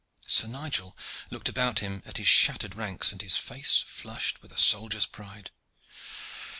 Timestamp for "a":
4.51-4.57